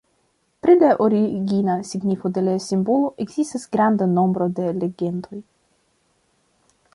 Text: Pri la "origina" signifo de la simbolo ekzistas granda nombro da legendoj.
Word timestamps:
Pri 0.65 0.75
la 0.83 0.87
"origina" 1.07 1.75
signifo 1.89 2.31
de 2.37 2.43
la 2.47 2.55
simbolo 2.69 3.11
ekzistas 3.27 3.67
granda 3.77 4.09
nombro 4.15 4.49
da 4.61 4.73
legendoj. 4.85 5.43